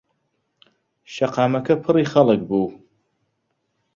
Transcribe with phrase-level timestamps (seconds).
[1.13, 2.67] شەقاکەمە پڕی خەڵک بوو.